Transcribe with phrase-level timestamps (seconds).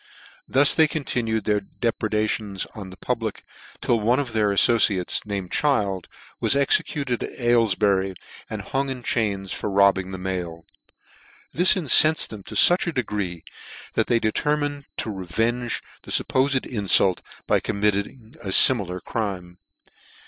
[0.47, 3.43] Thus they continued their depredations on the public,
[3.81, 6.07] till one 'of their alibciates, named Child,
[6.39, 8.15] was executed at Aylef bury,
[8.49, 10.65] and hung in chains, for robbing the mail.
[11.53, 13.43] This incenfed' them to fuch a degree,
[13.93, 19.59] that they determined to revenge the fuppofed infult by committing a fimilar crime.